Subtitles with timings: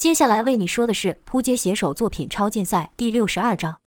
[0.00, 3.80] 接下来为你说的是《扑街写手作品超竞赛》第六十二章。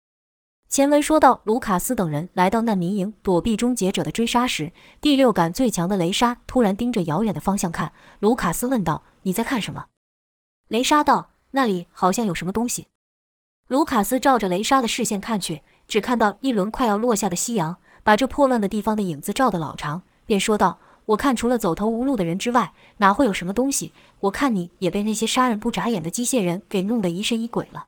[0.67, 7.93] 前文说到，卢卡斯等人来到难民营躲避终结者的追杀时，第六感最强的雷莎突然盯着遥远的方向看。
[8.19, 9.85] 卢卡斯问道：“你在看什么？”
[10.67, 12.87] 雷莎道：“那里好像有什么东西。”
[13.69, 20.77] 卢卡斯照着雷莎的视线看去，只看到一轮快要落下的夕阳，把这破乱的地方的影子照得老长，便说道。
[21.11, 23.91] 我看除了走投无路的人之外，哪会有什么东西？
[24.21, 27.87] 我看你也被那些杀人不眨眼的机械人给弄得疑神疑鬼了。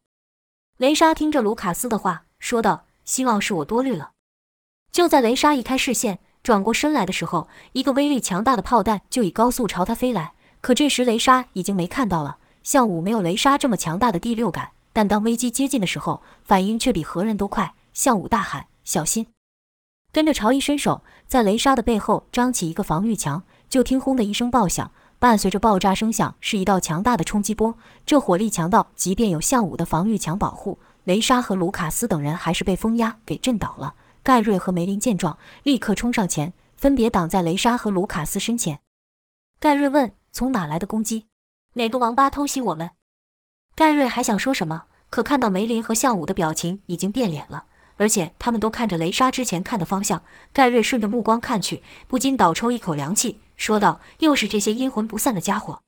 [0.77, 4.11] 雷莎听着卢卡斯的话，说道：“希望是我多虑了。”
[4.91, 10.33] 就在雷莎移开视线，转过身来的时候，一个威力强大的炮弹就以高速朝他飞来。
[10.59, 12.37] 可这时雷莎已经没看到了。
[12.61, 17.73] 项武没有雷莎这么强大的第六感，但当危机接近的时候，反应却比何人都快。
[17.93, 19.27] 向武大喊：“小心！”
[20.11, 21.03] 跟着朝一伸手，
[21.33, 27.75] 在雷莎的背后张起一个防御墙，就听轰的一声爆响，伴随着爆炸声响是一道强大的冲击波，
[28.05, 33.95] 这火力强到即便有向武的防御墙保护，雷莎和卢卡斯等人还是被风压给震倒了。
[34.21, 38.81] 盖瑞和梅林见状，立刻冲上前，分别挡在雷莎和卢卡斯身前。
[39.59, 41.25] 盖瑞问：“从哪来的攻击？
[41.73, 42.91] 哪个王八偷袭我们？”
[43.73, 47.65] 盖瑞还想说什么，可看到梅林和向武的表情已经变脸了。
[47.97, 55.81] 而且他们都看着雷莎之前看的方向，盖瑞顺着目光看去，不禁倒抽一口凉气，说道：“又是这些阴魂不散的家伙。”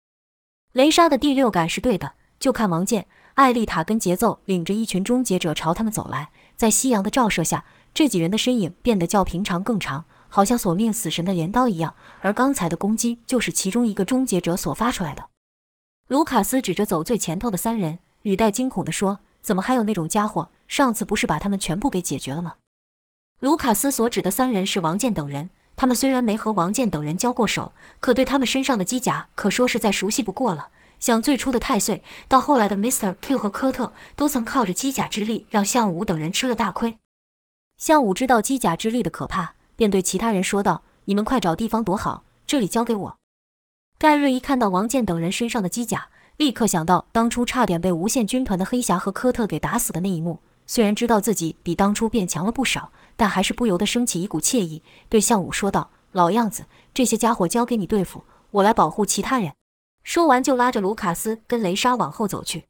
[0.73, 11.95] 雷莎的第六感是对的，就看王健、艾丽塔跟节奏领着一群终结者朝他们走来，在夕阳的照射下，这几人的身影变得较平常更长，好像索命死神的镰刀一样。
[12.21, 15.29] 而刚才的攻击就是其中一个终结者所发出来的。
[16.07, 22.55] 卢卡斯指着走最前头的三人，语带惊恐地说：“怎么还有那种家伙？”上次不是把他们全部给解决了吗？
[23.39, 25.51] 卢卡斯所指的三人是王健等人。
[25.75, 30.69] 他们虽然没和王健等人交过手，可对他们身上的机甲可说是再熟悉不过了。
[30.99, 33.15] 像最初的太岁，到后来的 Mr.
[33.21, 36.97] Q 和科特，都曾靠着机甲之力让项武等人吃了大亏。
[37.77, 43.17] 项武知道机甲之力的可怕，便对其他人说道：“你们快找地方躲好，这里交给我。”
[43.99, 50.39] 盖瑞一看到王健等人身上的机甲，立刻想到当初差点被无限军团的黑侠和科特给打死的那一幕。
[50.67, 59.53] 虽然知道自己比当初变强了不少，但还是不由得升起一股惬意，对向武说道：“老样子，这些家伙交给你对付，我来保护其他人。”
[60.03, 62.65] 说完就拉着卢卡斯跟雷莎往后走去。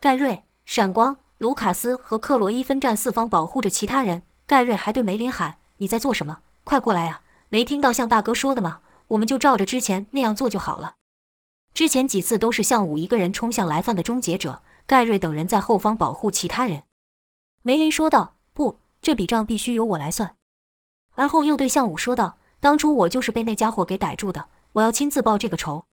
[0.00, 4.22] 盖瑞、闪光、卢卡斯和克罗伊分站四方，保护着其他人。
[4.46, 6.38] 盖瑞还对梅林喊：“你在做什么？
[6.64, 7.20] 快过来呀！
[7.48, 8.80] 没听到向大哥说的吗？
[9.08, 10.94] 我们就照着之前那样做就好了。”
[11.74, 16.82] 之前几次都是向武一个人冲向来犯的终结者，盖瑞等人在后方保护其他人。
[17.62, 20.34] 梅林说道：“不，这笔账必须由我来算。”
[21.14, 25.84] 而后又对向武说道：“当初我就是被那家伙给逮住的，我要亲自报这个仇。”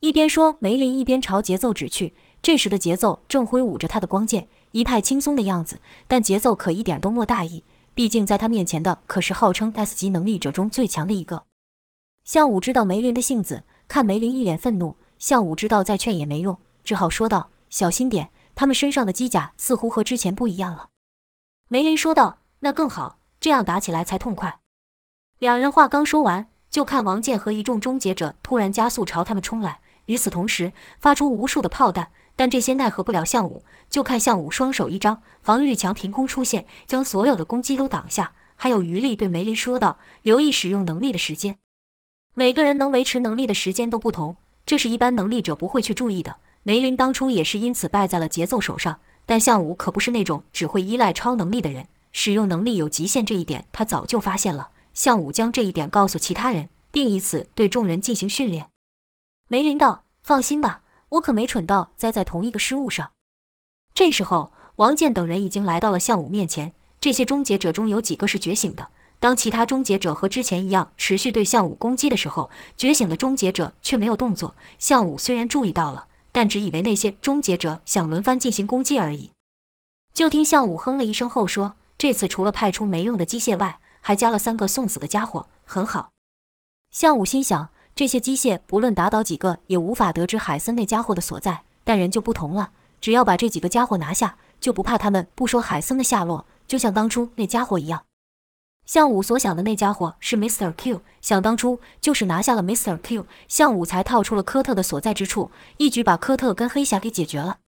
[0.00, 2.14] 一边说，梅林一边朝节奏指去。
[2.42, 5.80] 这时的节奏正挥舞着他的光剑，一派轻松的样子。
[6.06, 7.64] 但节奏可一点都没大意，
[7.94, 11.44] 毕竟在他面前的可是号称 S 级能力者中最强的一个。
[12.24, 20.88] 向武知道梅林的性子，看梅林一脸愤怒，向武知道再劝也没用，只好说道：“小心点，他们身上的机甲似乎和之前不一样了。”
[21.68, 24.60] 梅林说道：“那更好，这样打起来才痛快。”
[25.38, 33.64] 两人话刚说完，就看王健和一众终结者突然加速朝他们冲来，与此同时发出无数的炮弹，但这些奈何不了项武。
[33.90, 41.58] 就看项武双手一张，防御墙凭空出现，将所有的攻击都挡下，还有余力对梅林说道：“留意使用能力的时间，
[42.34, 44.36] 每个人能维持能力的时间都不同，
[44.66, 46.36] 这是一般能力者不会去注意的。”
[46.66, 48.98] 梅林当初也是因此败在了节奏手上。
[49.26, 54.68] 但项武可不是那种只会依赖超能力的人，使用能力有极限这一点他早就发现了。
[54.92, 58.68] 项武将这一点告诉其他人，并以此对众人进行训练。
[59.48, 63.12] 梅林道：“放心吧，我可没蠢到栽在同一个失误上。”
[63.94, 66.72] 这时候，王健等人已经来到了项武面前。
[67.00, 68.88] 这些终结者中有几个是觉醒的。
[69.24, 74.54] 当其他终结者和之前一样持续对项武攻击的时候，觉醒的终结者却没有动作。
[74.78, 76.08] 项武虽然注意到了。
[76.30, 79.30] 但只以为那些终结者想轮番进行攻击而已。
[80.12, 86.10] 就听项武哼了一声后说：“这次除了派出没用的机械外，还加了三个送死的家伙，很好。”
[86.90, 91.62] 项武心想：这些机械不论打倒几个，也无法得知海森那家伙的所在。
[91.84, 96.44] 但人就不同了，只要把这几个家伙拿下，就不怕他们不说海森的下落。
[96.66, 98.04] 就像当初那家伙一样。
[98.86, 100.72] 项武所想的那家伙是 Mr.
[100.76, 102.98] Q，想当初就是拿下了 Mr.
[102.98, 107.58] Q，项武才套出了科特的所在之处，一举把科特跟黑侠给解决了。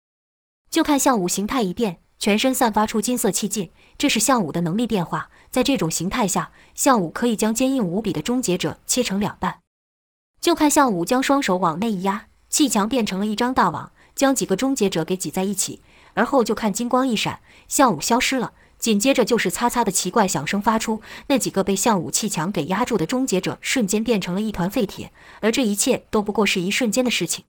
[0.69, 5.31] 就看项武形态一变，全身散发出金色气劲，这是项武的能力变化。
[5.51, 9.61] 在这种形态下，项武可以将坚硬无比的终结者切成两半。
[10.39, 15.81] 就看项武将双手往内一压，气墙变成了一张大网，将几个终结者给挤在一起，
[16.13, 18.53] 而后就看金光一闪，项武消失了。
[18.87, 25.11] 紧接着就是擦擦的奇怪响声发出，那几个被项武气墙给压住的终结者瞬间变成了一团废铁。
[25.41, 27.47] 而这一切都不过是一瞬间的事情。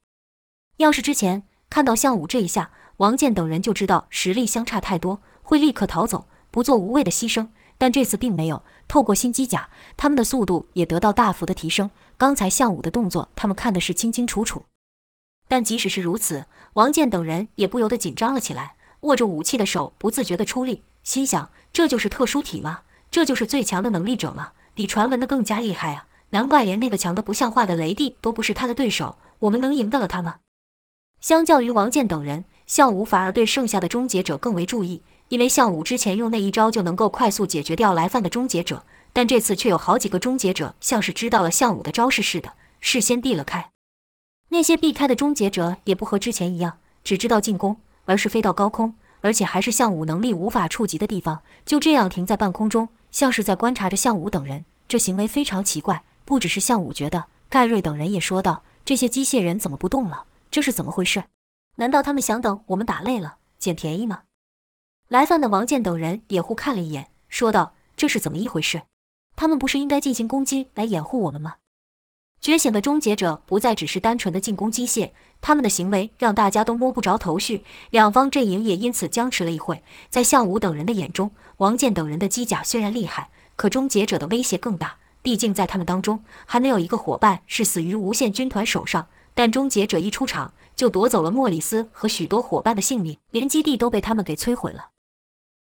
[0.78, 7.50] 要是之前看到项武这一下，王健等人就知道实力相差太多，会立刻逃走，不做无谓的牺牲。
[7.78, 8.64] 但这次并没有。
[8.88, 11.92] 透过新机甲，他们的速度也得到大幅的提升。
[12.18, 14.66] 刚才项武的动作，他们看的是清清楚楚。
[15.48, 22.82] 但即使是如此，王健等人也不由得紧张了起来，握着武器的手不自觉地出力，心想：这就是特殊体吗？
[23.10, 24.52] 这就是最强的能力者吗？
[24.74, 26.06] 比传闻的更加厉害啊！
[26.32, 29.18] 难怪连那个强的不像话的雷帝都不是他的对手。
[29.40, 30.40] 我们能赢得了他吗？
[31.22, 38.84] 相较于王健等人，项武反而对剩下的终结者更为注意，因为项武之前用那一招就能够快速解决掉来犯的终结者，
[39.14, 42.52] 但这次却有好几个终结者像是知道了项武的招式似的，
[42.82, 43.70] 事先避了开。
[44.50, 54.66] 那些避开的终结者也不和之前一样，只知道进攻，而是飞到高空，而且还是项武能力无法触及的地方，就这样停在半空中，像是在观察着项武等人。
[54.88, 60.26] 这行为非常奇怪，不只是项武觉得，盖瑞等人也说道：“这些机械人怎么不动了？
[60.50, 61.26] 这是怎么回事？
[61.76, 64.22] 难道他们想等我们打累了捡便宜吗？”
[65.10, 68.84] 来犯的王健等人也互看了一眼，说道：“这是怎么一回事？
[69.36, 71.56] 他们不是应该进行攻击来掩护我们吗？”
[72.40, 75.12] 觉醒的终结者不再只是单纯的进攻机械，
[75.42, 79.84] 他们的行为让大家都摸不着头绪，两方阵营也因此僵持了一会。
[80.10, 84.98] 在项武等人的眼中，王健等人的机甲虽然厉害，可终结者的威胁更大。
[85.22, 89.08] 毕竟在他们当中，还没有一个伙伴是死于无限军团手上。
[89.34, 94.90] 但终结者一出场，就夺走了莫里斯和许多伙伴的性命，连基地都被他们给摧毁了。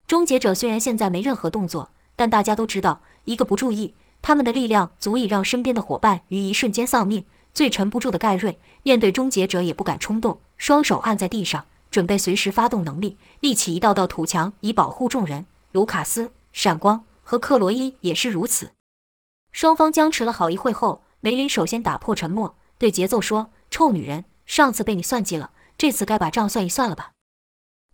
[0.06, 3.94] 终结者虽然现在没任何动作，但大家都知道，一个不注意。
[4.22, 7.24] 他们的力量足以让身边的伙伴于一瞬间丧命。
[7.52, 15.44] 最沉不住的盖瑞面对终结者也不敢冲动，双手按在地上，准备随时发动能力，立起一道道土墙以保护众人。
[15.72, 18.70] 卢卡斯、闪光和克罗伊也是如此。
[19.50, 27.10] 双方僵持了好一会后，梅林首先打破沉默，对节奏说：“臭女人，上次被你算计了，这次该把账算一算了吧？”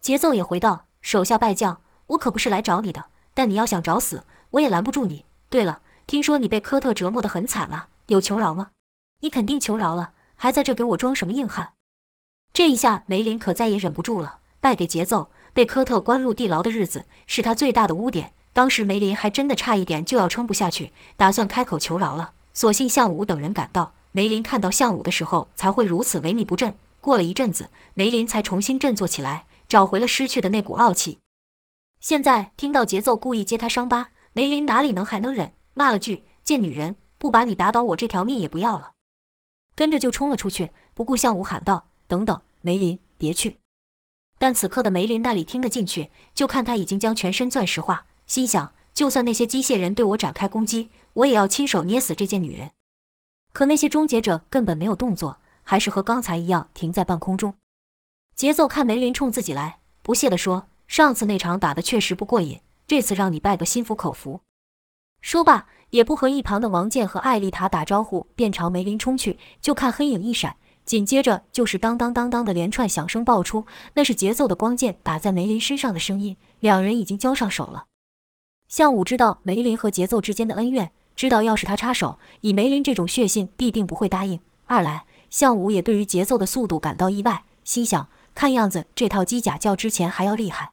[0.01, 5.25] 节奏也回道：“手下败将，我可不是来找你的，但你要想找死，我也拦不住你。
[5.51, 8.71] 对了。”听说你被科特折磨得很惨了，有求饶吗？
[9.21, 11.75] 你肯定求饶了，还在这给我装什么硬汉？
[12.55, 18.33] 这一下梅林可再也忍不住了，败给节奏，被科特关入地牢的日子是他最大的污点。
[18.55, 22.33] 当时梅林还真的差一点就要撑不下去，打算开口求饶了。
[22.55, 26.75] 所幸项武等人赶到，梅林看到项武的时候才会如此萎靡不振。
[27.03, 31.19] 过了一阵子，梅林才重新振作起来，找回了失去的那股傲气。
[32.01, 35.53] 现在听到节奏故意揭他伤疤，梅林哪里能还能忍？
[35.79, 38.95] 骂了句“贱女人”，不把你打倒，我这条命也不要了。
[39.77, 43.59] 跟着就冲了出去，不顾向武喊道：“等等，梅林，别去！”
[44.41, 46.11] 但此刻的梅林那里听得进去？
[46.35, 52.73] 就看他已经将全身钻石化，心想：就算那些机械人对我展开攻击，我也要亲手捏死这贱女人。
[53.53, 57.55] 可那些终结者根本没有动作，还是和刚才一样停在半空中。
[58.35, 64.41] 节奏看梅林冲自己来，不屑地说：“上次那场打的确实不过瘾，这次让你败个心服口服。”
[65.21, 69.39] 说罢，也不和一旁的王健和艾丽塔打招呼，便朝梅林冲去。
[69.61, 76.37] 就看黑影一闪，紧接着就是当当当当的连串响声爆出，那是节奏的光剑打在梅林身上的声音。
[76.61, 77.87] 两人已经交上手了。
[78.69, 84.41] 项武知道梅林和节奏之间的恩怨，知道要是他插手，以梅林这种血性，必定不会答应。
[84.67, 90.73] 二来，项武也对于节奏的速度感到意外，心想：看样子这套机甲较之前还要厉害。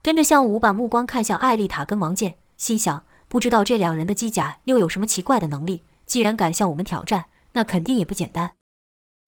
[0.00, 3.02] 跟着项武把目光看向艾丽塔跟王健，心想。
[3.28, 5.84] 不知道这两人的机甲又有什么奇怪的能力？
[6.06, 8.52] 既然敢向我们挑战，那肯定也不简单。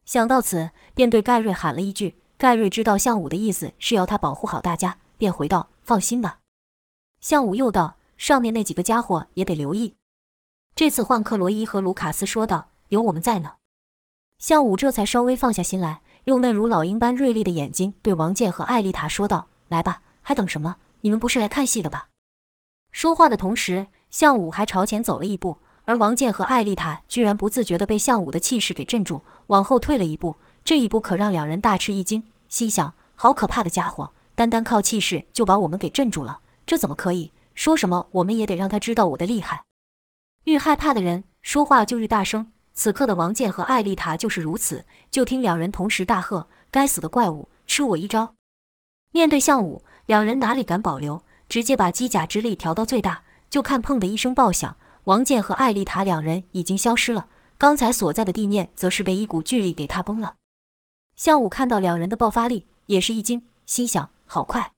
[0.06, 2.16] 想到此，便对盖瑞喊了一句。
[2.38, 6.38] 盖瑞知道项武的意思是要他保护好大家，便回道：“放心吧。”
[7.20, 9.96] 项武又道：“上面那几个家伙也得留意。”
[10.74, 13.56] 这次换克罗伊和卢卡斯说道：“有我们在呢。”
[14.40, 20.76] 项武这才稍微放下心来，用那如老鹰般锐利的眼睛对王健和艾丽塔说道：“来吧，还等什么？
[21.02, 22.08] 你们不是来看戏的吧？”
[22.92, 30.36] 说话的同时，向武还朝前走了一步，而王健和艾丽塔居然不自觉地被向武的气势给镇住，往后退了一步。
[30.64, 37.32] 这一步可让两人大吃一惊，心想：好可怕的家伙，单单靠气势就把我们给镇住了，这怎么可以？
[37.54, 39.64] 说什么我们也得让他知道我的厉害。
[40.44, 44.84] 愈害怕的人说话就愈大声，此刻的王健和艾丽塔就是如此。
[45.10, 48.34] 就听两人同时大喝：“该死的怪物，吃我一招！”
[49.12, 51.22] 面对向武，两人哪里敢保留？
[51.50, 57.26] 直接把机甲之力调到最大，就看砰的一声爆响，王健和艾丽塔两人已经消失了。
[57.58, 60.36] 刚才所在的地面则是被一股巨力给踏崩了。
[61.16, 64.72] 项武看到两人的爆发力，也是一惊，心想：好快！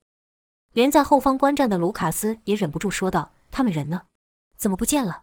[0.72, 4.04] 连在后方观战的卢卡斯也忍不住说道：“他们人呢？
[4.56, 5.20] 怎么不见了？”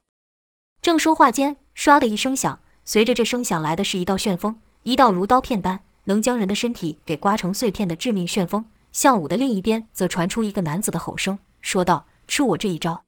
[0.83, 8.63] 正说话间，唰的一声响，随着这声响来的是一道旋风，一道如刀片般能将人的身体给刮成碎片的致命旋风。
[8.99, 13.05] 项武的另一边则传出一个男子的吼声，说道：“吃我这一招！”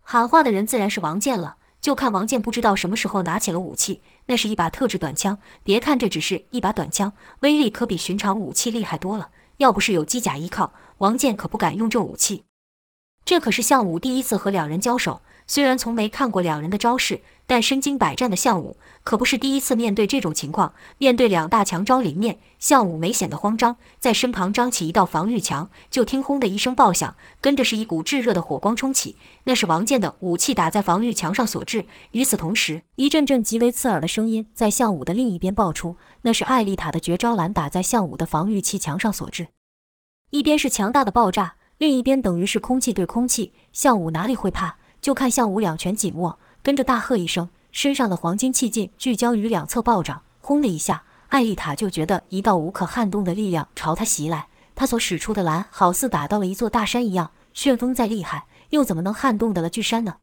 [0.00, 1.58] 喊话的人自然是王健了。
[1.78, 5.36] 就看王健不知道什么时候拿起了武器，那是一把特制短枪。
[5.62, 9.28] 别看这只是一把短枪，威力可比寻常武器厉害多了。
[9.58, 12.44] 要不是有机甲依靠，王健可不敢用这武器。
[13.22, 15.20] 这可是项武第一次和两人交手。
[15.50, 20.74] 虽然从没看过两人的招式，但身经百战的项武可不是第一次面对这种情况。
[20.98, 25.68] 面对两大强招临面，项武没显得慌张，在身旁张起一道防御墙。
[25.90, 31.84] 就听轰的一声爆响，跟着是一股炙热的火光冲起，那是王健的武器打在防御墙上所致。
[32.12, 39.48] 与此同时，一阵阵极为刺耳的声音在项武的另一边爆出，那是艾丽塔的绝招蓝打在项武的防御气墙上所致。
[40.30, 44.76] 一边是强大的爆炸，另一边等于是空气对空气，项武哪里会怕？
[45.00, 54.48] 就看项武两拳紧握，跟着大喝一声，身上的黄金气劲聚焦于两侧暴涨，轰的一下，艾丽塔就觉得一道无可撼动的力量朝他袭来。
[54.74, 60.16] 他所使出的蓝，好似打到了一座大山一样，旋风再厉害，又怎么能撼动得了巨山呢？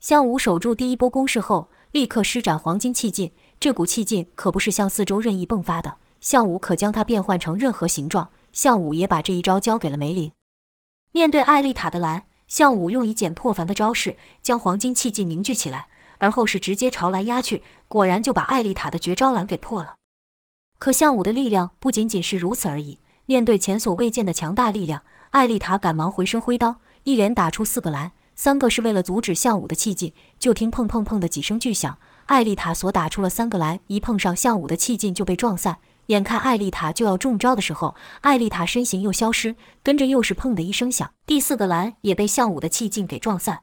[0.00, 8.30] 项武守住第一波攻势后，立刻施展黄金气劲，这股气劲可不是向四周任意迸发的，项武可将它变换成任何形状。
[8.52, 10.32] 项武也把这一招交给了梅林。
[11.12, 12.24] 面对艾丽塔的蓝。
[12.50, 15.86] 项武用以简破凡的招式将黄金气劲凝聚起来，
[16.18, 19.94] 而后是直接朝蓝压去，果然就把艾丽塔的绝招蓝给破了。
[20.80, 30.12] 可项武的力量不仅仅是如此而已，面对前所未见的强大力量，艾丽塔赶忙回身挥刀，一连打出四个蓝，三个是为了阻止项武的气劲。
[30.40, 35.78] 就听砰砰砰的几声巨响，艾丽塔所打出了三个蓝，一碰上项武的气劲就被撞散。
[36.10, 43.60] 眼看艾丽塔就要中招的时候，艾丽塔身形又消失，跟着又是砰的一声响，第四个蓝也被项武的气劲给撞散。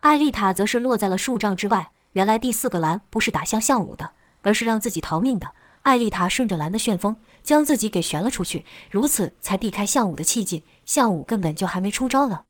[0.00, 1.90] 艾丽塔则是落在了数丈之外。
[2.12, 5.50] 原来第四个蓝不是打向项武的，而是让自己逃命的。
[5.82, 10.62] 艾丽塔顺着蓝的旋风，将自己给旋了出去，如此才避开项武的气劲。
[10.84, 12.44] 项武根本就还没出招呢。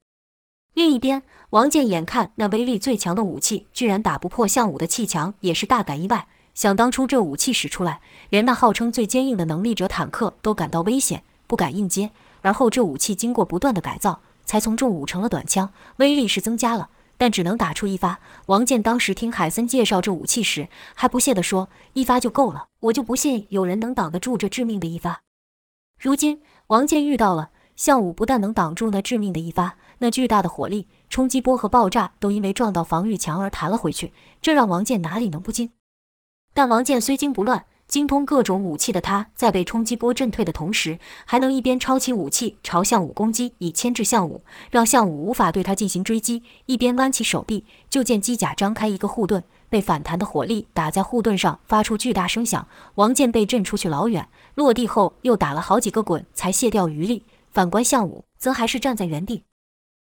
[0.74, 6.28] 另一边，王健眼看那威力最强的武器居然打不破项武的气墙，也是大感意外。
[6.56, 12.10] 想当初这武器使出来，连那号称最坚硬的能力者坦克都感到危险，不敢硬接。
[12.40, 18.20] 而后这武器经过不断的改造，才从重武成了短枪，威力是增加了，但只能打出一发。
[18.46, 25.20] 王健当时听海森介绍这武器时，还不屑地说：“一发就够了，我就不信有人能挡得住这致命的一发。”
[26.00, 35.70] 如今王健遇到了项武，不但能挡住那致命的一发，那巨大的火力冲击波和爆炸都因为撞到防御墙而弹了回去，这让王健哪里能不惊？
[36.56, 52.66] 但王健虽惊不乱，精通各种武器的他，在被冲击波震退的同时，还能一边抄起武器朝项武攻击，以牵制项武，让项武无法对他进行追击；一边弯起手臂，就见机甲张开一个护盾，被反弹的火力打在护盾上，发出巨大声响。
[52.94, 57.26] 王健被震出去老远，落地后又打了好几个滚，才卸掉余力。
[57.50, 59.42] 反观项武，则还是站在原地。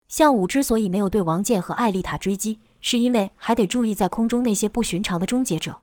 [0.08, 5.82] 项武之所以没有对王健和艾丽塔追击，是因为还得注意在空中那些不寻常的终结者。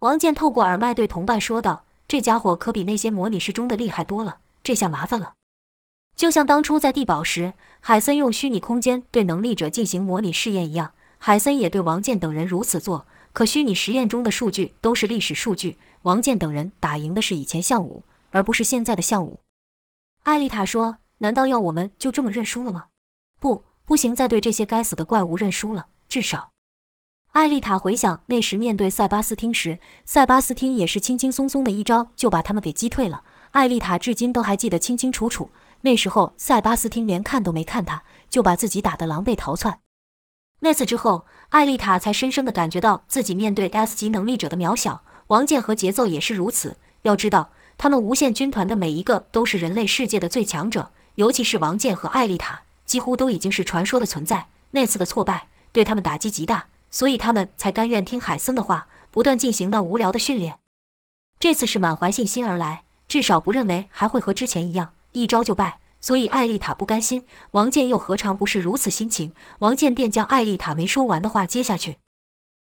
[0.00, 5.34] 王健透过耳麦对同伴说道：“这家伙可比那些模拟室中的厉害多了，这下麻烦了。
[6.14, 13.06] 就像当初在地堡时，海森用虚拟空间对能力者进行模拟试验一样，海森也对王健等人如此做。
[13.32, 19.40] 可虚拟实验中的数据都是历史数据，王健等人打赢的是以前项武，而不是现在的项武。”
[20.22, 22.86] 艾丽塔说：“难道要我们就这么认输了吗？
[23.40, 26.52] 不，不行，再对这些该死的怪物认输了，至少……”
[27.32, 33.22] 艾丽塔回想那时面对塞巴斯汀时，塞巴斯汀也是轻轻松松的一招就把他们给击退了。
[33.52, 35.50] 艾丽塔至今都还记得清清楚楚，
[35.82, 39.78] 那时候塞巴斯汀连看都没看他，就把自己打得狼狈逃窜。
[40.60, 45.02] 那次之后，艾丽塔才深深的感觉到自己面对 S 级能力者的渺小。
[45.28, 46.76] 王健和节奏也是如此。
[47.02, 54.48] 要知道，他们无限军团的每一个都是人类世界的最强者，尤其是王健和艾丽塔，几乎都已经是传说的存在。
[54.72, 56.66] 那次的挫败对他们打击极大。
[56.90, 60.58] 所以他们才甘愿听海森的话，不断进行那无聊的训练。
[61.38, 65.80] 这次是满怀信心而来，至少不认为还会和之前一样一招就败。
[66.00, 69.32] 所以艾丽塔不甘心，王健又何尝不是如此心情？
[69.58, 71.98] 王健便将艾丽塔没说完的话接下去。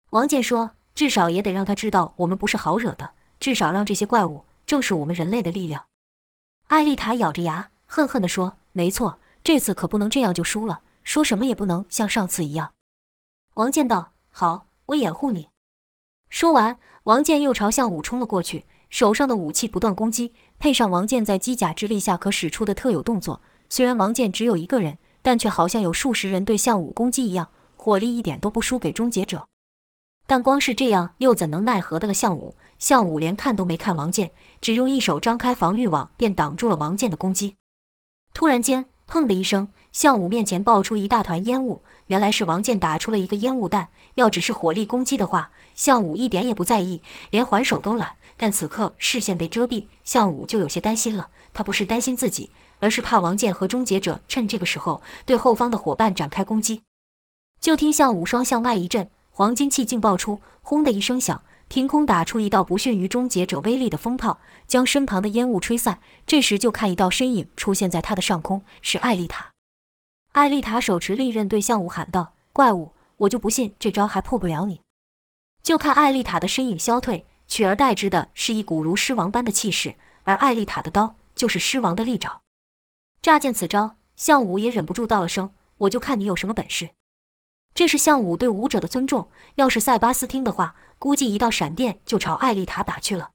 [0.09, 5.85] 王健说：“至少也得让他知道我们不是好惹的，至少让这些怪物正是我们人类的力量。”
[6.69, 12.71] 艾丽塔咬着牙，恨恨地说：“没错，这次可不能这样就输了，说什么也不能像上次一样。”
[13.59, 15.49] 王健道：“好，我掩护你。”
[16.31, 18.65] 说完，王健又朝项武冲了过去。
[18.89, 29.45] 手上的武器不断攻击，配上王健在机甲之力下可使出的特有动作，虽然王健只有一个人，但却好像有数十人对项武攻击一样，火力一点都不输给终结者。
[30.25, 32.55] 但光是这样，又怎能奈何得了项武？
[32.77, 37.57] 项武连看都没看王健，只用一手张开防御网，便挡住了王健的攻击。
[38.33, 43.89] 突然间，砰的一声，项武面前爆出一大团烟雾，原来是王健打出了一个烟雾弹。
[44.15, 48.15] 要只是火力攻击的话，项武一点也不在意，连还手都懒。
[48.37, 51.29] 但此刻视线被遮蔽，项武就有些担心了。
[51.53, 56.83] 他不是担心自己，而是怕王健和终结者趁这个时候对后方的伙伴展开攻击。
[57.59, 59.09] 就听项武双向外一震。
[59.31, 65.99] 黄金气劲爆出，轰的一声响，凭空打出一道不逊于终结者威力的风炮，将身旁的烟雾吹散。
[66.27, 69.51] 这时就看一道身影出现在他的上空，是艾丽塔。
[70.33, 74.81] 艾丽塔手持利刃对项武喊道：“怪物，我就不信这招还破不了你！”
[75.63, 82.41] 就看艾丽塔的身影消退，取而代之的是一股如狮王般的气势，而艾丽塔的刀就是狮王的利爪。
[83.21, 86.91] 乍见此招，项武也忍不住道了声：“我就看你有什么本事。”
[87.73, 89.29] 这是项武对武者的尊重。
[89.55, 93.31] 要是塞巴斯听的话，估计一道闪电就朝艾丽塔打去了。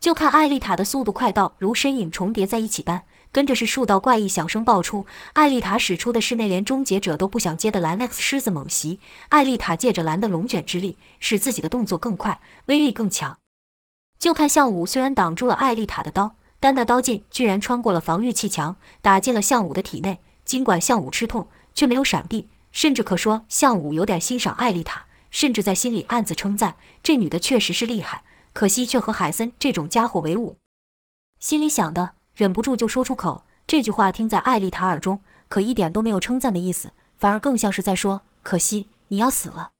[0.00, 3.04] 就看艾丽塔的速度快到如身影重叠在一起般，
[3.36, 5.04] 跟着是数道怪异响声爆出。
[5.34, 8.98] 艾丽塔使出的是那连终结者都不想接的蓝 X 狮子猛袭。
[9.28, 13.36] 艾丽塔借着蓝的龙卷之力，使自己的动作更快，威力更强。
[14.18, 20.20] 就看项武虽然挡住了艾丽塔的刀，但那刀劲居然穿过了防御气墙，打进了项武的体内。
[20.46, 22.48] 尽管项武吃痛，却没有闪避。
[22.72, 28.22] 甚至可说，项武有点欣赏艾丽塔，甚至在心里暗自称赞这女的确实是厉害。
[28.54, 30.56] 可惜却和海森这种家伙为伍，
[31.38, 33.44] 心里想的忍不住就说出口。
[33.66, 39.70] 这句话听在艾丽塔耳中，可一点都没有称赞的意思，反而更像是在说：“可惜你要死了。”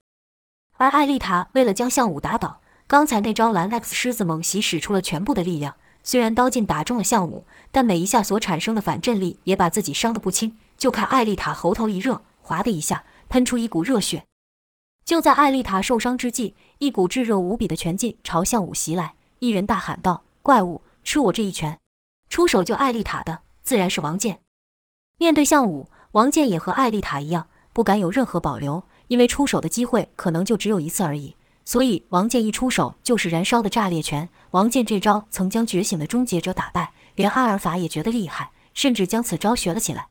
[0.77, 5.75] 而艾丽塔为了将项武打倒，刚才那招蓝 X 狮子猛袭使出了全部的力量。
[6.03, 10.57] 虽然刀劲打中了项武，但每一下所产生的反震力也把自己伤得不轻。
[10.77, 12.23] 就看艾丽塔喉头一热。
[12.41, 14.23] 哗的一下，喷出一股热血。
[15.03, 19.15] 就在艾丽塔受伤之际，一股炙热无比的拳劲朝项武袭来。
[19.39, 21.77] 一人大喊道：“怪物，吃我这一拳！”
[22.29, 24.39] 出手救艾丽塔的自然是王健。
[25.17, 31.35] 面对向武，王健也和艾丽塔一样，不敢有任何保留，因为出手的机会可能就只有一次而已。
[31.65, 34.29] 所以王健一出手就是燃烧的炸裂拳。
[34.51, 40.07] 王健这招曾将觉醒的终结者打败，连阿尔法也觉得厉害，甚至将此招学了起来。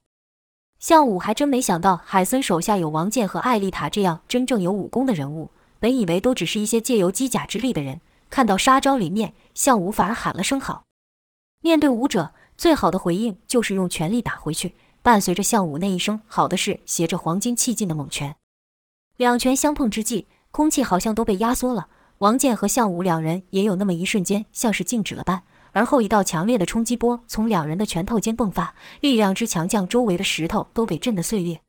[0.79, 5.51] 向武还真没想到，海森手下有王健和艾丽塔这样真正有武功的人物。
[5.79, 10.86] 本以为都只是一些借由机甲之力的人，看到杀招里面，向武反而喊了声好。
[11.67, 14.77] 面对武者，最好的回应就是用全力打回去。
[15.03, 18.37] 伴随着项武那一声好的是携着黄金气劲的猛拳。
[19.17, 21.89] 两拳相碰之际，空气好像都被压缩了。
[22.19, 25.43] 王健和项武两人也有那么一瞬间，像是静止了般。
[25.73, 31.61] 而后，一道强烈的冲击波从两人的拳头间迸发，力量之强，将周围的石头都给震得碎裂。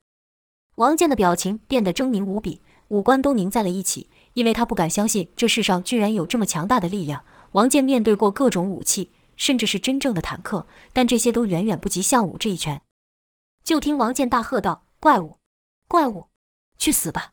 [0.75, 7.23] 王健的表情变得狰狞无比，五官都凝在了一起，因为他不敢相信这世上居然有这么强大的力量。
[7.53, 12.81] 王健面对过各种武器，甚至是真正的坦克，但这些都远远不及项武这一拳。
[13.63, 15.37] 就听王健大喝道：“怪物，
[15.87, 16.27] 怪物，
[16.77, 17.31] 去死吧！”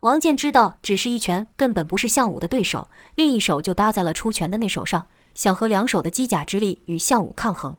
[0.00, 5.06] 王健知道，只是一拳根本不是项武的对手，另一手就搭在了出拳的那手上。
[5.34, 7.78] 想和两手的机甲之力与项武抗衡，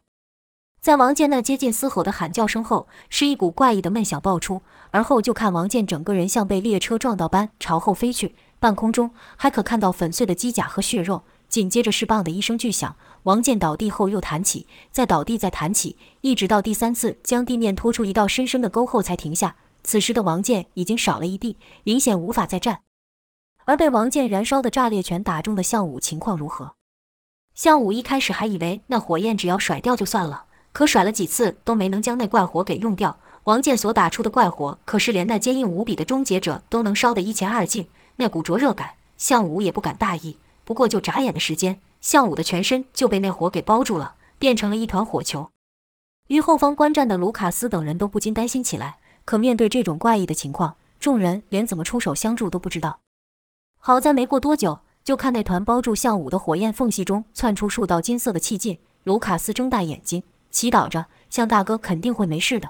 [0.82, 11.23] 在王健那接近嘶吼的喊叫声后，是一股怪异的闷响爆出，而后就看王健整个人像被列车撞到般朝后飞去，半空中还可看到粉碎的机甲和血肉。
[11.53, 19.55] 紧接着是“棒”的一声巨响，王健倒地后又弹起，再倒地，再弹起，一直到第三次将地面拖出一道深深的沟后才停下。
[19.83, 22.79] 此时的王健已经少了一地，明显无法再站。
[23.65, 26.73] 而被王健燃烧的炸裂拳打中的项武情况如何？
[27.53, 33.19] 项武一开始还以为那火焰只要甩掉就算了，可甩了几次都没能将那怪火给用掉。
[33.43, 37.87] 王健所打出的怪火，可是连那坚硬无比的终结者都能烧得一乾二净。
[38.15, 40.39] 那股灼热感，项武也不敢大意。
[40.63, 45.49] 不过就眨眼的时间，项武的全身就被那火给包住了，变成了一团火球。
[46.28, 48.97] 于后方观战的卢卡斯等人都不禁担心起来。
[49.26, 52.99] 可面对这种怪异的情况，众人连怎么出手相助都不知道。
[53.80, 54.80] 好在没过多久。
[55.04, 62.69] 就看那团包住项武的火焰缝隙中窜出数道金色的气劲，卢卡斯睁大眼睛，祈祷着向大哥肯定会没事的。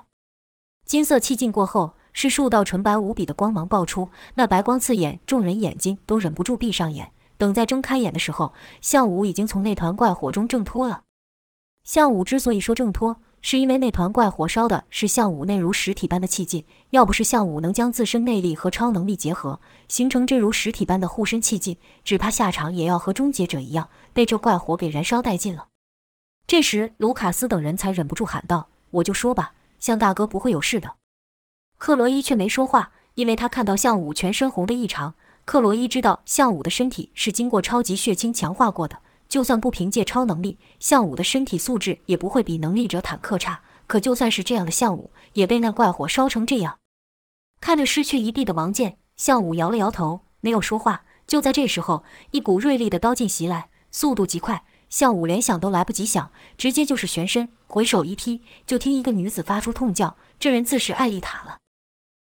[0.83, 7.11] 金色气劲过后，是数道纯白无比的光芒爆出，那白光刺眼，众人眼睛都忍不住闭上眼。
[7.43, 11.01] 等再睁开眼的时候，项武已经从那团怪火中挣脱了。
[11.83, 16.63] 项武之所以说挣脱，是因为那团怪火烧的是项武那如实体般的气劲。
[16.91, 21.75] 要不是项武能将自身内力和超能力结合，形成这如实体般的护身气劲，
[22.05, 25.67] 只怕下场也要和终结者一样，被这怪火给燃烧殆尽了。
[26.47, 29.51] 这时，卢卡斯等人才忍不住喊道：“我就说吧，
[29.81, 30.93] 向大哥不会有事的。”
[31.77, 35.15] 克罗伊却没说话，因为他看到项武全身红的异常。
[35.45, 38.99] 克罗伊知道项武的身体是经过超级血清强化过的。
[39.27, 43.61] 就算不凭借超能力，项武的身体素质也不会比能力者坦克差。
[43.87, 46.77] 可就算是这样的项武，也被那怪火烧成这样。
[47.59, 51.03] 看着失去一臂的王健，项武摇了摇头，没有说话。
[51.25, 58.41] 就在这时候，一股锐利的刀劲袭来，速度极快，项武连想都来不及想，直接就是旋身，回手一劈。
[58.67, 61.57] 就听一个女子发出痛叫，这人自是艾丽塔了。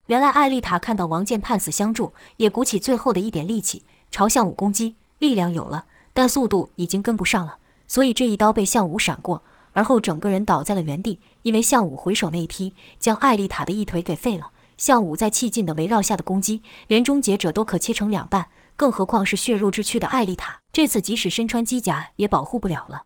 [0.10, 5.86] 原来艾丽塔看到王健判死相助，也鼓起最后的一点力气朝向武攻击，力量有了。
[6.14, 9.44] 但速度已经跟不上了，所以这一刀被向武闪过，
[9.74, 11.20] 而后整个人倒在了原地。
[11.44, 14.50] 因为向武回手那一劈，将艾丽塔的一腿给废了。
[14.78, 23.04] 向武在气劲的围绕下的攻击，连终结者都可切成两半，更何况是血肉之躯的艾丽塔，这次即使身穿机甲也保护不了了。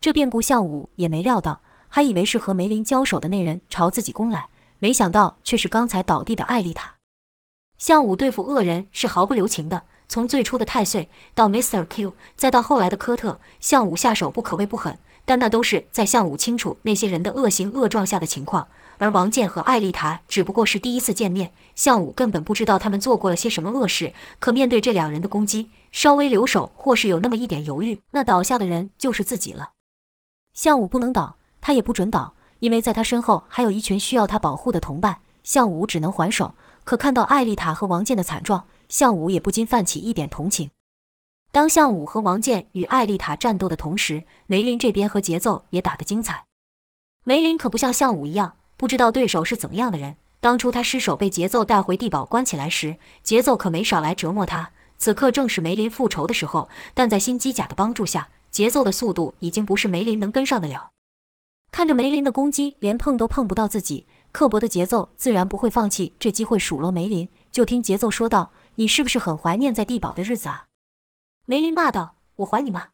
[0.00, 4.46] 这变故向武也没料到，还以为是和梅林交手的那人朝自己攻来，
[4.82, 6.96] 没想到却是刚才倒地的艾丽塔。
[7.78, 9.84] 项武对付恶人是毫不留情的。
[10.08, 11.86] 从最初的太岁到 Mr.
[11.86, 18.66] Q，再到后来的科特，项武下手不可谓不狠，但那都是在项武清楚那些人的恶行恶状下的情况。
[18.98, 24.12] 而王健和艾丽塔只不过是第一次见面，项武根本不知道他们做过了些什么恶事。
[24.40, 29.70] 可面对这两人的攻击，稍微留手或是有那么一点犹豫，那倒下的人就是自己了。
[30.52, 35.18] 项武不能倒，他也不准倒，因为在他身后还有一群需要他保护的同伴。
[35.42, 38.64] 项武只能还手，可看到艾丽塔和王健的惨状。
[38.88, 40.70] 项武也不禁泛起一点同情。
[41.50, 46.44] 当项武和王健与艾丽塔战斗的同时，梅林这边和节奏也打得精彩。
[47.24, 50.14] 梅林可不像项武一样，不知道对手是怎么样的人。
[50.38, 54.70] 当初他失手被节奏带回地堡关起来时，节奏可没少来折磨他。
[54.98, 60.90] 此刻正是梅林复仇的时候，但在新机甲的帮助下，节奏的速度已经不是梅林能跟上的了。
[61.72, 67.28] 看着梅林的攻击连碰都碰不到自己，刻薄的节奏自然不会放弃这机会数落梅林。
[67.50, 68.52] 就听节奏说道。
[68.76, 70.64] 你是不是很怀念在地堡的日子啊？
[71.44, 72.88] 梅林骂道：“我还你吗？”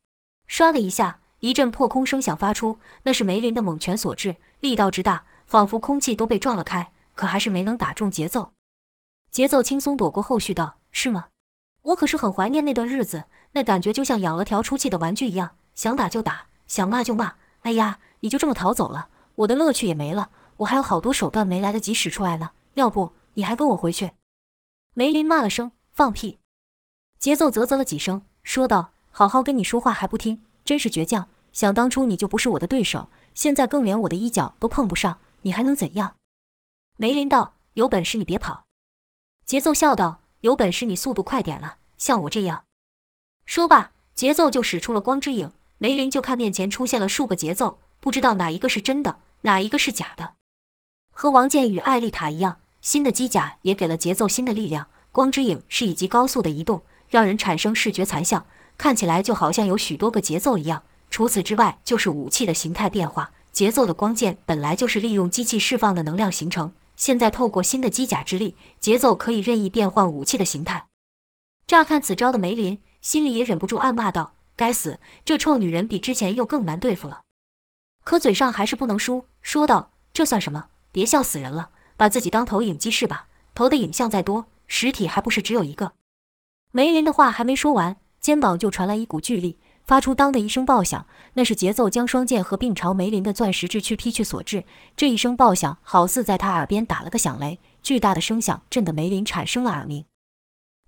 [0.51, 8.51] 唰的一下，一阵破空声响发出，那是梅林的猛拳所致，力道之大，仿佛空气都被撞了开，可还是没能打中节奏。
[9.31, 11.29] 节奏轻松躲过后续，道：“是吗？
[11.83, 17.35] 我可是很怀念那段日子，那感觉就像养了条出气的玩具一样，想打就打，想骂就骂。
[17.61, 22.51] 哎呀，你就这么逃走了，我的乐趣也没了，我还有好多手段没来得及使出来呢。
[22.75, 24.13] 要不你还跟我回去？”
[24.95, 26.39] 梅林骂了声“放屁”，
[27.19, 31.29] 节奏啧啧了几声，说道：“好好跟你说话还不听，真是倔强。
[31.53, 36.17] 想当初你就不是我的对手，现在更连我的衣角都碰不上，你还能怎样？”
[36.97, 38.65] 梅林道：“有本事你别跑。”
[39.47, 42.65] 节奏笑道：“有本事你速度快点了，像我这样。”
[43.47, 45.53] 说罢，节奏就使出了光之影。
[45.79, 50.35] 梅林就看面前出现了数个节奏，不知道哪一个是真的，哪一个是假的。
[51.11, 52.59] 和王健与艾丽塔一样。
[52.81, 58.47] 新的机甲也给了节奏新的力量，光之影是以及高速的移动，让人产生视觉残像，
[58.79, 60.85] 看起来就好像有许多个节奏一样。
[61.11, 63.33] 除此之外，就是武器的形态变化。
[63.51, 70.87] 节奏的光剑本来就是利用机器释放的能量形成，现在透过新的机甲之力，节奏可以任意变换武器的形态。
[71.67, 77.23] 乍看此招的梅林心里也忍不住暗骂道：“该死，这臭女人比之前又更难对付了。”
[78.09, 80.69] 可嘴上还是不能输，说道：“这算什么？
[80.91, 81.69] 别笑死人了。”
[81.99, 83.27] 把自己当投影机是吧？
[83.55, 85.93] 投的影像再多，实体还不是只有一个？
[86.73, 91.05] 梅林的话还没说完，肩膀就传来一股巨力，发出当的一声爆响。
[91.35, 94.65] 那是节奏将双剑合并朝梅林的钻石之躯劈去所致。
[94.97, 100.07] 这一声爆响，好似在他耳边打了个响雷，巨大的声响震得梅林产生了耳鸣。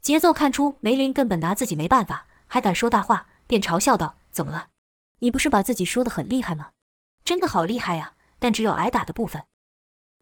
[0.00, 4.68] 节奏看出梅林根本拿自己没办法，还敢说大话，便嘲笑道：“怎么了？
[5.18, 6.68] 你不是把自己说的很厉害吗？
[7.30, 8.14] 真的好厉害呀！
[8.40, 9.44] 但只有挨打的部分。”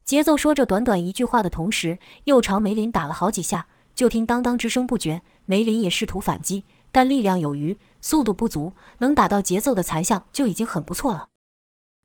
[0.05, 3.66] 节奏说着短短一句话的同时，又朝梅林打了好几下。
[3.94, 11.29] 就听当当之声不绝，梅林也试图反击，但力量有余，速度不足，能打到节奏的残像就已经很不错了。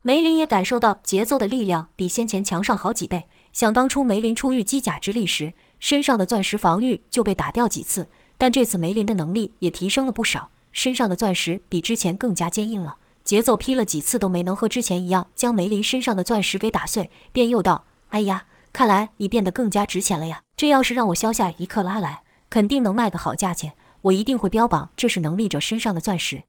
[0.03, 3.25] 梅林也感受到节奏的力量比先前强上好几倍。
[3.51, 12.99] 想当初梅林出狱机甲之力时，身上的钻石防御就被打掉几次，但这次梅林的能力也提升了不少，身上的钻石比之前更加坚硬了。
[13.23, 17.85] 节奏劈了几次都没能和之前一样将梅林身上的钻石给打碎，便又道。
[18.09, 20.43] 哎呀，看来你变得更加值钱了呀！
[20.55, 23.73] 这要是让我削下一克拉来，肯定能卖个好价钱。
[24.01, 26.43] 我一定会标榜这是能力者身上的钻石。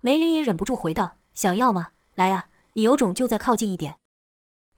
[0.00, 1.88] 梅林也忍不住回道：“想要吗？
[2.14, 3.96] 来呀，你有种就再靠近一点。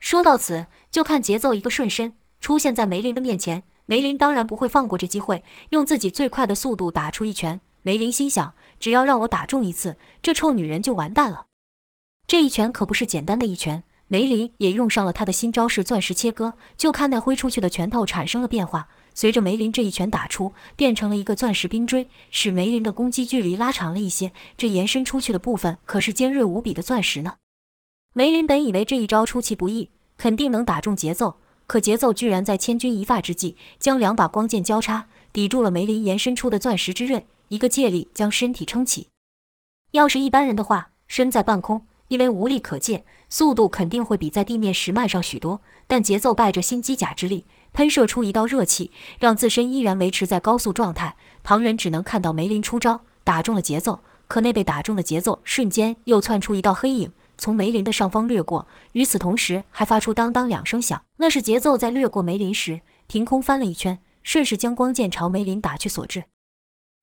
[0.00, 3.62] 说到此，就看节奏一个瞬身出现在梅林的面前。
[3.86, 7.60] 梅林当然不会放过这机会，用自己最快的速度打出一拳。
[7.82, 11.46] 梅林心想，只要让我打中一次，这臭女人就完蛋了。
[12.28, 16.54] 这一拳可不是简单的一拳，梅林也用上了他的新招式——钻石切割。
[16.76, 24.32] 就看那挥出去的拳头产生了变化，随着梅林这一拳打出，变成了一个钻石冰锥，使梅林的攻击距离拉长了一些。
[24.56, 27.34] 这延伸出去的部分可是尖锐无比的钻石呢。
[28.14, 31.38] 梅林本以为这一招出其不意，肯定能打中节奏。
[31.66, 39.08] 可节奏居然在千钧一发之际，将两把光剑交叉，抵住了梅林延伸出的钻石之刃，一个借力将身体撑起。
[39.90, 45.60] 要是一般人的话，身在半空，因为无力可借，速度肯定会比在地面时慢上许多。
[45.86, 51.14] 但节奏拜着新机甲之力，喷射出一道热气，让自身依然维持在高速状态。
[51.42, 57.12] 旁人只能看到梅林出招，打中了节奏，可那被打中的节奏瞬间又窜出一道黑影。
[57.36, 66.24] 从梅林的上方掠过，与此同时还发出当当两声响，那是节奏在掠过梅林时凭空翻了一圈，顺势将光剑朝梅林打去所致。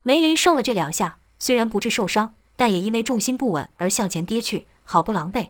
[0.04, 5.50] 梅林受了这两下，虽然不致受伤，但也因为重心不稳而向前跌去，好不狼狈。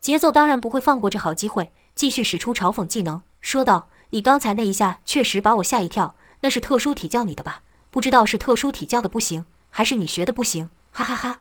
[0.00, 7.62] 节奏当然不会放过这好机会，继续使出嘲讽技能，说道：“你刚才那一下确实把我吓一跳，那是特殊体教你的吧？
[7.90, 11.40] 不知道是特殊体教的不行，还是你学的不行？”哈哈哈。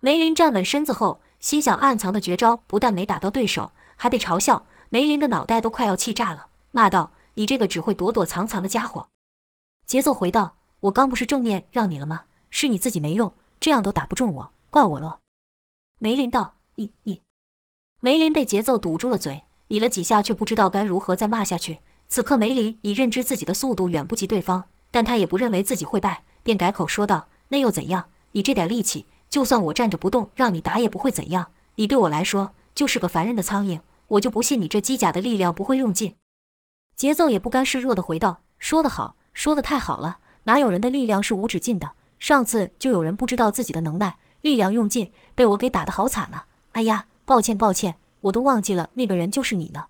[0.00, 1.20] 梅林站稳身子后。
[1.38, 4.66] 心想暗藏的绝招不但没打到对手，还被嘲笑。
[4.88, 9.08] 梅林的脑袋都快要气炸了，骂道：“你这个只会躲躲藏藏的家伙！”
[9.86, 10.56] 节奏回道
[10.86, 12.24] ：“我刚不是正面让你了吗？
[12.50, 15.18] 是你自己没用，这样都打不中我，怪我喽。”
[15.98, 17.22] 梅林道：“你你。”
[18.00, 21.80] 梅林被节奏堵住了嘴，理了几下，却不知道该如何再骂下去。
[22.08, 28.08] 此刻梅林已认知自己的速度远不及对方，但他也不认为自己会败，便改口说道：“那又怎样？
[28.32, 31.50] 你这点力气……”就算我站着不动，让你打也不会怎样。
[31.74, 36.14] 你对我来说就是个烦人的苍蝇，我就不信你这机甲的力量不会用尽。
[36.94, 41.92] 节奏也不甘示弱的回道：“说得好，说的太好了，哪有人的力量是无止境的？
[42.18, 46.46] 上次就有人不知道自己的能耐，力量用尽，被我给打得好惨了。
[46.72, 49.86] 哎呀，抱歉抱歉，我都忘记了那个人就是你呢。”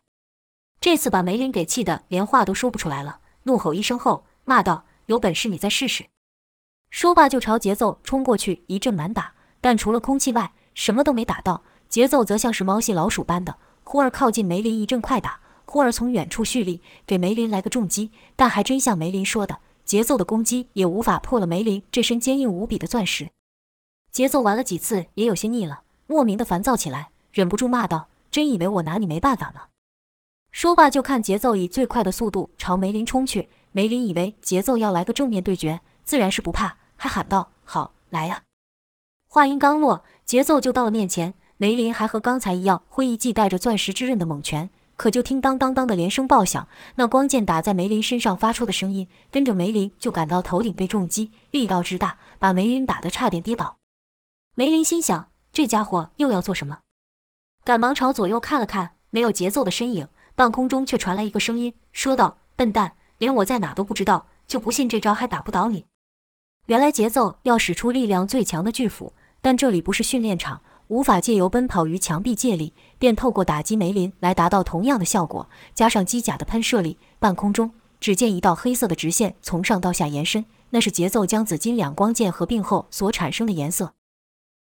[0.81, 6.07] 这次把梅林给气得连话都说不出来了，怒吼一声后骂道：“有本事你再试试！”
[6.90, 9.35] 说罢就朝节奏冲过去，一阵满打。
[9.61, 11.62] 但除了空气外，什么都没打到。
[11.88, 18.11] 节奏则像是猫戏老鼠般的，忽而靠近梅林一阵快打，忽而从远处蓄力给梅林来个重击。
[18.35, 23.31] 但还真像梅林说的，节奏的攻击也无法破了梅林这身坚硬无比的钻石。
[24.11, 29.68] 节奏玩了几次，也有些腻了，莫名的烦躁起来，忍不住骂道：“真以为我拿你没办法吗？”
[30.51, 33.49] 说罢就看节奏以最快的速度朝梅林冲去。
[33.70, 38.42] 梅林以为节奏要来个正面对决，自然是不怕，还喊道：“好，来呀！”
[39.29, 41.35] 话音刚落，节奏就到了面前。
[41.59, 53.77] 梅林还和刚才一样挥一记带着钻石之刃的猛拳，可就听当当当的连声爆响，那光剑打在梅林身上发出的声音，跟着梅林就感到头顶被重击，力道之大，把梅林打得差点跌倒。
[54.55, 56.79] 梅林心想：这家伙又要做什么？
[57.65, 65.87] 赶忙朝左右看了看，没有节奏的身影，半空中却传来一个声音，说道：“笨蛋，连我在哪都不知道，就不信这招还打不倒你。”
[66.67, 69.13] 原来节奏要使出力量最强的巨斧。
[69.43, 75.49] 但这里不是训练场，无法借由奔跑于墙壁借力，便透过打击梅林来达到同样的效果。
[75.75, 83.92] 加上机甲的喷射力，半空中只见一道黑色的直线从上到下延伸，那是节奏将紫金两光剑合并后所产生的颜色。